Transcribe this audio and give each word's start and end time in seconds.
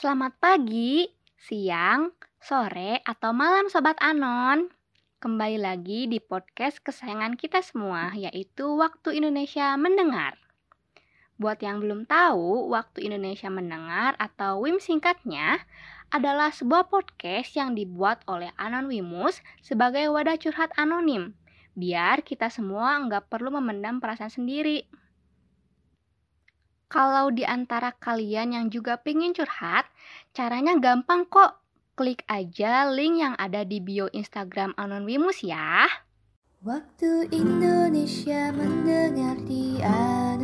Selamat 0.00 0.32
pagi, 0.40 1.12
siang, 1.36 2.16
sore, 2.40 3.04
atau 3.04 3.36
malam 3.36 3.68
Sobat 3.68 4.00
Anon. 4.00 4.72
Kembali 5.20 5.60
lagi 5.60 6.08
di 6.08 6.16
podcast 6.16 6.80
kesayangan 6.80 7.36
kita 7.36 7.60
semua, 7.60 8.08
yaitu 8.16 8.64
Waktu 8.64 9.20
Indonesia 9.20 9.76
Mendengar. 9.76 10.40
Buat 11.36 11.60
yang 11.60 11.84
belum 11.84 12.08
tahu, 12.08 12.72
Waktu 12.72 13.12
Indonesia 13.12 13.52
Mendengar 13.52 14.16
atau 14.16 14.64
WIM 14.64 14.80
singkatnya 14.80 15.68
adalah 16.08 16.48
sebuah 16.48 16.88
podcast 16.88 17.52
yang 17.60 17.76
dibuat 17.76 18.24
oleh 18.24 18.56
Anon 18.56 18.88
Wimus 18.88 19.44
sebagai 19.60 20.08
wadah 20.08 20.40
curhat 20.40 20.72
anonim, 20.80 21.36
biar 21.76 22.24
kita 22.24 22.48
semua 22.48 22.96
nggak 23.04 23.28
perlu 23.28 23.52
memendam 23.52 24.00
perasaan 24.00 24.32
sendiri. 24.32 24.88
Kalau 26.90 27.30
di 27.30 27.46
antara 27.46 27.94
kalian 27.94 28.50
yang 28.50 28.66
juga 28.66 28.98
pengen 28.98 29.30
curhat, 29.30 29.86
caranya 30.34 30.74
gampang 30.74 31.22
kok. 31.30 31.62
Klik 31.94 32.26
aja 32.26 32.90
link 32.90 33.22
yang 33.22 33.38
ada 33.38 33.62
di 33.62 33.78
bio 33.78 34.10
Instagram 34.10 34.74
Anonymous 34.74 35.46
ya. 35.46 35.86
Waktu 36.66 37.30
Indonesia 37.30 38.50
mendengar 38.50 39.38
di 39.46 39.78
Anonymous 39.78 40.40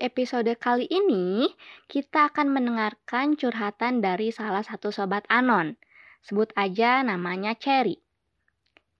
episode 0.00 0.48
kali 0.56 0.88
ini, 0.88 1.52
kita 1.86 2.32
akan 2.32 2.50
mendengarkan 2.50 3.36
curhatan 3.36 4.00
dari 4.00 4.32
salah 4.32 4.64
satu 4.64 4.88
sobat 4.88 5.28
Anon. 5.28 5.76
Sebut 6.24 6.50
aja 6.56 7.04
namanya 7.04 7.52
Cherry. 7.54 8.00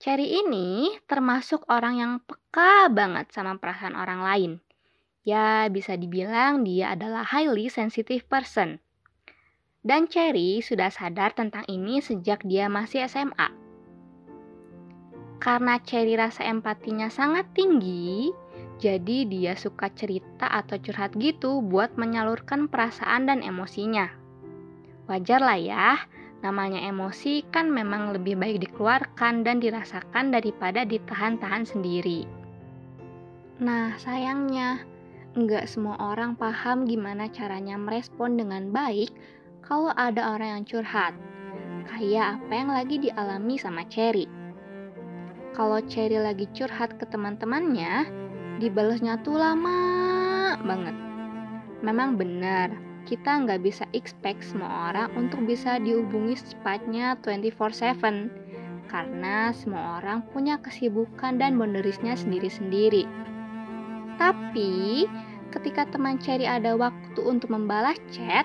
Cherry 0.00 0.44
ini 0.44 0.92
termasuk 1.08 1.64
orang 1.68 1.94
yang 2.00 2.12
peka 2.24 2.88
banget 2.92 3.32
sama 3.32 3.56
perasaan 3.56 3.96
orang 3.96 4.20
lain. 4.20 4.52
Ya, 5.24 5.68
bisa 5.68 5.96
dibilang 5.96 6.64
dia 6.64 6.96
adalah 6.96 7.24
highly 7.24 7.68
sensitive 7.68 8.24
person. 8.24 8.80
Dan 9.80 10.08
Cherry 10.08 10.60
sudah 10.60 10.92
sadar 10.92 11.32
tentang 11.32 11.64
ini 11.68 12.00
sejak 12.04 12.44
dia 12.44 12.68
masih 12.68 13.04
SMA. 13.08 13.48
Karena 15.40 15.80
Cherry 15.80 16.20
rasa 16.20 16.44
empatinya 16.48 17.08
sangat 17.08 17.48
tinggi, 17.56 18.28
jadi 18.80 19.28
dia 19.28 19.52
suka 19.54 19.92
cerita 19.92 20.48
atau 20.48 20.80
curhat 20.80 21.12
gitu 21.20 21.60
buat 21.60 21.94
menyalurkan 22.00 22.66
perasaan 22.66 23.28
dan 23.28 23.44
emosinya. 23.44 24.08
Wajar 25.06 25.42
lah 25.44 25.60
ya, 25.60 26.00
Namanya 26.40 26.88
emosi 26.88 27.44
kan 27.52 27.68
memang 27.68 28.16
lebih 28.16 28.40
baik 28.40 28.64
dikeluarkan 28.64 29.44
dan 29.44 29.60
dirasakan 29.60 30.32
daripada 30.32 30.88
ditahan-tahan 30.88 31.68
sendiri. 31.68 32.24
Nah, 33.60 33.92
sayangnya, 34.00 34.80
nggak 35.36 35.68
semua 35.68 36.00
orang 36.00 36.32
paham 36.40 36.88
gimana 36.88 37.28
caranya 37.28 37.76
merespon 37.76 38.40
dengan 38.40 38.72
baik 38.72 39.12
kalau 39.60 39.92
ada 39.92 40.32
orang 40.32 40.60
yang 40.60 40.64
curhat. 40.64 41.12
Kayak 41.84 42.40
apa 42.40 42.52
yang 42.56 42.70
lagi 42.72 42.96
dialami 42.96 43.60
sama 43.60 43.84
Cherry. 43.92 44.24
Kalau 45.52 45.84
Cherry 45.84 46.16
lagi 46.16 46.48
curhat 46.56 46.96
ke 46.96 47.04
teman-temannya, 47.04 48.08
dibalesnya 48.60 49.16
tuh 49.24 49.40
lama 49.40 49.80
banget. 50.60 50.92
Memang 51.80 52.20
benar, 52.20 52.76
kita 53.08 53.42
nggak 53.42 53.64
bisa 53.64 53.88
expect 53.96 54.44
semua 54.44 54.92
orang 54.92 55.08
untuk 55.16 55.42
bisa 55.48 55.80
dihubungi 55.80 56.36
secepatnya 56.36 57.16
24/7 57.24 58.28
karena 58.92 59.50
semua 59.56 60.02
orang 60.02 60.20
punya 60.30 60.60
kesibukan 60.60 61.40
dan 61.40 61.56
boundariesnya 61.56 62.14
sendiri-sendiri. 62.14 63.08
Tapi 64.20 65.08
ketika 65.50 65.88
teman 65.88 66.20
Cherry 66.20 66.44
ada 66.44 66.76
waktu 66.76 67.20
untuk 67.24 67.48
membalas 67.50 67.96
chat, 68.12 68.44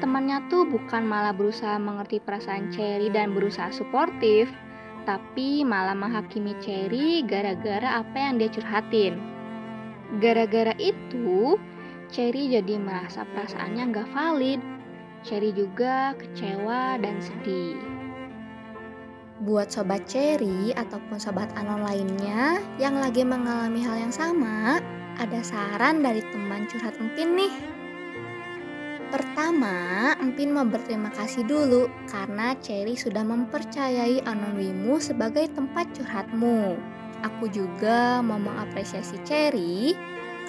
temannya 0.00 0.42
tuh 0.48 0.64
bukan 0.64 1.04
malah 1.04 1.36
berusaha 1.36 1.76
mengerti 1.76 2.18
perasaan 2.24 2.72
Cherry 2.72 3.12
dan 3.12 3.36
berusaha 3.36 3.68
suportif, 3.70 4.48
tapi 5.04 5.62
malah 5.62 5.94
menghakimi 5.94 6.56
Cherry 6.64 7.22
gara-gara 7.28 8.00
apa 8.00 8.16
yang 8.16 8.40
dia 8.40 8.48
curhatin. 8.48 9.29
Gara-gara 10.18 10.74
itu, 10.82 11.54
Cherry 12.10 12.50
jadi 12.50 12.74
merasa 12.82 13.22
perasaannya 13.22 13.84
nggak 13.94 14.10
valid. 14.10 14.58
Cherry 15.22 15.54
juga 15.54 16.18
kecewa 16.18 16.98
dan 16.98 17.22
sedih. 17.22 17.78
Buat 19.46 19.70
sobat 19.70 20.10
Cherry 20.10 20.74
ataupun 20.74 21.22
sobat 21.22 21.54
Anon 21.54 21.86
lainnya 21.86 22.58
yang 22.82 22.98
lagi 22.98 23.22
mengalami 23.22 23.80
hal 23.86 23.96
yang 24.02 24.10
sama, 24.10 24.82
ada 25.22 25.40
saran 25.46 26.02
dari 26.02 26.20
teman 26.34 26.66
curhat 26.66 26.98
Empin 26.98 27.38
nih. 27.38 27.54
Pertama, 29.14 30.12
Empin 30.18 30.50
mau 30.50 30.66
berterima 30.66 31.14
kasih 31.14 31.46
dulu 31.46 31.86
karena 32.10 32.58
Cherry 32.58 32.98
sudah 32.98 33.22
mempercayai 33.22 34.26
Anonwimu 34.26 34.98
sebagai 34.98 35.46
tempat 35.54 35.86
curhatmu. 35.94 36.74
Aku 37.20 37.52
juga 37.52 38.24
mau 38.24 38.40
mengapresiasi 38.40 39.20
Cherry 39.28 39.92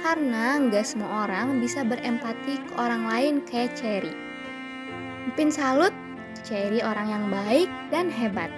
karena 0.00 0.56
nggak 0.62 0.86
semua 0.86 1.26
orang 1.26 1.58
bisa 1.58 1.82
berempati 1.82 2.62
ke 2.62 2.72
orang 2.78 3.10
lain 3.10 3.34
kayak 3.42 3.74
Cherry. 3.74 4.14
Pin 5.34 5.50
salut, 5.50 5.90
Cherry 6.46 6.78
orang 6.78 7.10
yang 7.10 7.24
baik 7.26 7.66
dan 7.90 8.06
hebat. 8.06 8.54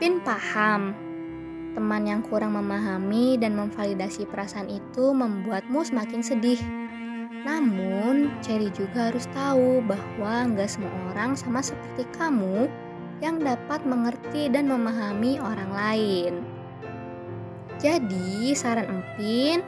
Pin 0.00 0.18
paham, 0.24 0.96
teman 1.76 2.08
yang 2.08 2.20
kurang 2.24 2.56
memahami 2.56 3.36
dan 3.36 3.52
memvalidasi 3.54 4.24
perasaan 4.24 4.72
itu 4.72 5.12
membuatmu 5.12 5.84
semakin 5.84 6.24
sedih. 6.24 6.60
Namun, 7.44 8.32
Cherry 8.40 8.72
juga 8.72 9.12
harus 9.12 9.28
tahu 9.36 9.84
bahwa 9.84 10.48
nggak 10.56 10.72
semua 10.72 10.92
orang 11.12 11.36
sama 11.36 11.60
seperti 11.60 12.08
kamu 12.16 12.72
yang 13.22 13.42
dapat 13.42 13.86
mengerti 13.86 14.50
dan 14.50 14.66
memahami 14.66 15.38
orang 15.38 15.70
lain. 15.70 16.32
Jadi, 17.78 18.54
saran 18.54 18.88
Empin, 19.02 19.60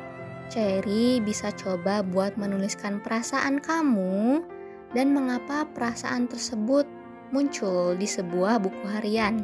Cherry 0.47 1.19
bisa 1.19 1.51
coba 1.51 2.07
buat 2.07 2.39
menuliskan 2.39 3.03
perasaan 3.03 3.59
kamu 3.59 4.47
dan 4.95 5.11
mengapa 5.11 5.67
perasaan 5.75 6.31
tersebut 6.31 6.87
muncul 7.35 7.99
di 7.99 8.07
sebuah 8.07 8.63
buku 8.63 8.85
harian. 8.87 9.43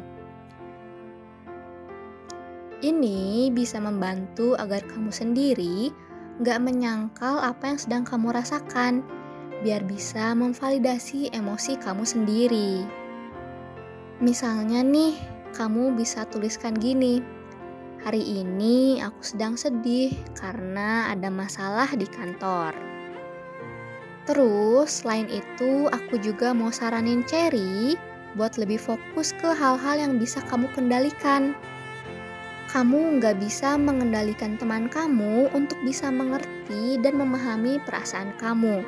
Ini 2.83 3.51
bisa 3.51 3.79
membantu 3.79 4.55
agar 4.59 4.83
kamu 4.83 5.11
sendiri 5.11 5.91
gak 6.43 6.59
menyangkal 6.59 7.39
apa 7.39 7.75
yang 7.75 7.79
sedang 7.79 8.03
kamu 8.03 8.35
rasakan, 8.35 9.03
biar 9.63 9.83
bisa 9.87 10.35
memvalidasi 10.35 11.31
emosi 11.31 11.79
kamu 11.79 12.03
sendiri. 12.03 13.02
Misalnya 14.21 14.85
nih, 14.85 15.17
kamu 15.57 15.97
bisa 15.97 16.25
tuliskan 16.29 16.77
gini, 16.77 17.23
Hari 18.03 18.19
ini 18.19 18.99
aku 18.99 19.23
sedang 19.23 19.55
sedih 19.55 20.11
karena 20.35 21.07
ada 21.07 21.31
masalah 21.31 21.87
di 21.95 22.03
kantor. 22.03 22.75
Terus, 24.27 24.99
selain 24.99 25.31
itu, 25.31 25.87
aku 25.87 26.19
juga 26.19 26.51
mau 26.51 26.67
saranin 26.67 27.23
Cherry 27.23 27.95
buat 28.35 28.59
lebih 28.59 28.75
fokus 28.75 29.31
ke 29.39 29.55
hal-hal 29.55 29.95
yang 29.95 30.19
bisa 30.19 30.43
kamu 30.51 30.67
kendalikan. 30.75 31.55
Kamu 32.75 33.23
nggak 33.23 33.39
bisa 33.39 33.79
mengendalikan 33.79 34.59
teman 34.59 34.91
kamu 34.91 35.47
untuk 35.55 35.79
bisa 35.87 36.11
mengerti 36.11 36.99
dan 36.99 37.15
memahami 37.15 37.79
perasaan 37.87 38.35
kamu. 38.35 38.83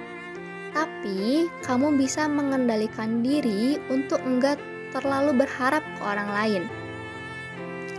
Tapi, 0.76 1.48
kamu 1.64 1.96
bisa 1.96 2.28
mengendalikan 2.28 3.24
diri 3.24 3.80
untuk 3.88 4.20
enggak 4.28 4.60
terlalu 4.96 5.44
berharap 5.44 5.84
ke 6.00 6.02
orang 6.02 6.30
lain. 6.32 6.64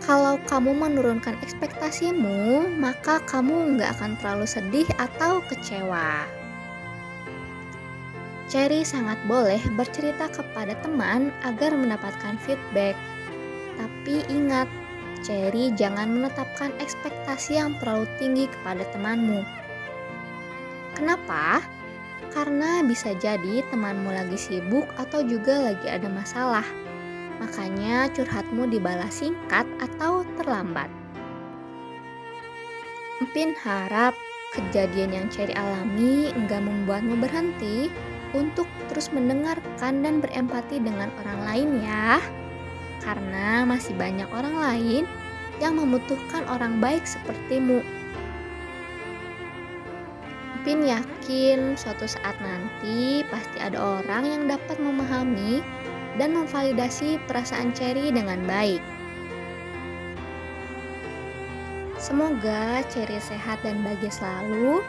Kalau 0.01 0.41
kamu 0.49 0.73
menurunkan 0.73 1.37
ekspektasimu, 1.45 2.73
maka 2.81 3.21
kamu 3.29 3.77
nggak 3.77 4.01
akan 4.01 4.15
terlalu 4.23 4.47
sedih 4.49 4.89
atau 4.97 5.43
kecewa. 5.51 6.25
Cherry 8.47 8.87
sangat 8.87 9.19
boleh 9.27 9.59
bercerita 9.75 10.31
kepada 10.31 10.79
teman 10.79 11.35
agar 11.43 11.75
mendapatkan 11.75 12.39
feedback. 12.47 12.95
Tapi 13.75 14.23
ingat, 14.31 14.71
Cherry 15.27 15.75
jangan 15.75 16.15
menetapkan 16.15 16.71
ekspektasi 16.79 17.59
yang 17.59 17.75
terlalu 17.83 18.07
tinggi 18.23 18.47
kepada 18.47 18.87
temanmu. 18.95 19.43
Kenapa? 20.95 21.67
Karena 22.35 22.83
bisa 22.87 23.15
jadi 23.19 23.63
temanmu 23.69 24.11
lagi 24.11 24.39
sibuk 24.39 24.87
atau 24.97 25.23
juga 25.27 25.73
lagi 25.73 25.89
ada 25.91 26.07
masalah 26.07 26.67
Makanya 27.41 28.09
curhatmu 28.17 28.69
dibalas 28.73 29.21
singkat 29.21 29.69
atau 29.81 30.25
terlambat. 30.41 30.89
Empin 33.21 33.57
harap 33.65 34.13
kejadian 34.53 35.13
yang 35.13 35.27
Cherry 35.29 35.53
alami 35.57 36.33
enggak 36.33 36.65
membuatmu 36.65 37.17
berhenti 37.21 37.89
untuk 38.37 38.69
terus 38.89 39.09
mendengarkan 39.13 40.05
dan 40.05 40.21
berempati 40.21 40.81
dengan 40.81 41.09
orang 41.25 41.41
lain 41.45 41.69
ya. 41.85 42.21
Karena 43.05 43.65
masih 43.65 43.97
banyak 43.97 44.29
orang 44.33 44.57
lain 44.57 45.05
yang 45.61 45.77
membutuhkan 45.77 46.45
orang 46.53 46.81
baik 46.81 47.05
sepertimu. 47.09 47.81
Pin 50.67 50.83
yakin 50.83 51.79
suatu 51.79 52.11
saat 52.11 52.35
nanti 52.43 53.23
pasti 53.31 53.63
ada 53.63 53.79
orang 53.79 54.27
yang 54.27 54.43
dapat 54.51 54.75
memahami 54.83 55.63
dan 56.19 56.35
memvalidasi 56.35 57.23
perasaan 57.31 57.71
Cherry 57.71 58.11
dengan 58.11 58.43
baik. 58.51 58.83
Semoga 62.03 62.83
Cherry 62.91 63.23
sehat 63.23 63.63
dan 63.63 63.87
bahagia 63.87 64.11
selalu. 64.11 64.83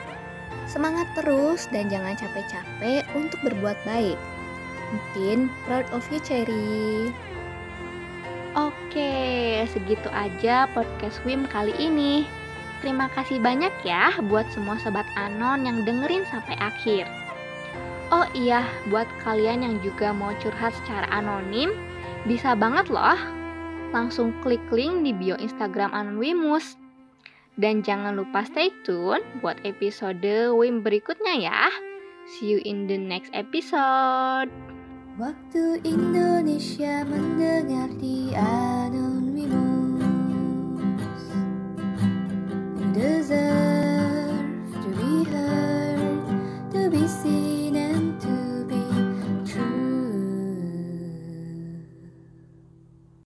Semangat 0.66 1.06
terus 1.14 1.70
dan 1.70 1.94
jangan 1.94 2.18
capek-capek 2.18 3.06
untuk 3.14 3.38
berbuat 3.46 3.78
baik. 3.86 4.18
Mungkin 4.90 5.46
proud 5.70 5.86
of 5.94 6.02
you 6.10 6.18
Cherry. 6.26 7.14
Oke, 8.58 9.62
segitu 9.70 10.10
aja 10.10 10.66
podcast 10.74 11.22
Wim 11.22 11.46
kali 11.46 11.78
ini. 11.78 12.26
Terima 12.78 13.10
kasih 13.10 13.42
banyak 13.42 13.74
ya 13.82 14.14
buat 14.30 14.46
semua 14.54 14.78
sobat 14.78 15.10
Anon 15.18 15.66
yang 15.66 15.82
dengerin 15.82 16.24
sampai 16.30 16.54
akhir. 16.62 17.10
Oh 18.08 18.24
iya, 18.32 18.64
buat 18.88 19.10
kalian 19.26 19.68
yang 19.68 19.76
juga 19.84 20.16
mau 20.16 20.32
curhat 20.40 20.72
secara 20.80 21.10
anonim, 21.12 21.76
bisa 22.24 22.56
banget 22.56 22.88
loh. 22.88 23.20
Langsung 23.92 24.32
klik 24.40 24.64
link 24.72 25.04
di 25.04 25.12
bio 25.12 25.36
Instagram 25.36 25.92
Anonwimus. 25.92 26.80
Dan 27.58 27.82
jangan 27.82 28.14
lupa 28.14 28.46
stay 28.46 28.70
tune 28.86 29.26
buat 29.42 29.58
episode 29.66 30.54
Wim 30.54 30.86
berikutnya 30.86 31.50
ya. 31.50 31.62
See 32.38 32.54
you 32.54 32.60
in 32.62 32.86
the 32.86 33.00
next 33.02 33.34
episode. 33.34 34.54
Waktu 35.18 35.82
Indonesia 35.82 37.02
mendengar 37.10 37.90
di 37.98 38.38